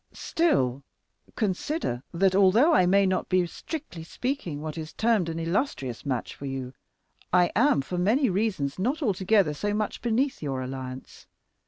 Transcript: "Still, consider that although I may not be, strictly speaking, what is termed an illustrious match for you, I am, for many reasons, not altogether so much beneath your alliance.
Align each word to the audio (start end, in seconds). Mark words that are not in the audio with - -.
"Still, 0.13 0.81
consider 1.35 2.01
that 2.11 2.33
although 2.33 2.73
I 2.73 2.87
may 2.87 3.05
not 3.05 3.29
be, 3.29 3.45
strictly 3.45 4.03
speaking, 4.03 4.59
what 4.59 4.75
is 4.75 4.93
termed 4.93 5.29
an 5.29 5.37
illustrious 5.37 6.07
match 6.07 6.33
for 6.33 6.47
you, 6.47 6.73
I 7.31 7.51
am, 7.55 7.81
for 7.83 7.99
many 7.99 8.27
reasons, 8.27 8.79
not 8.79 9.03
altogether 9.03 9.53
so 9.53 9.75
much 9.75 10.01
beneath 10.01 10.41
your 10.41 10.59
alliance. 10.63 11.27